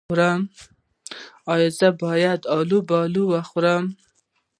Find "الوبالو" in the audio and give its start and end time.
2.55-3.23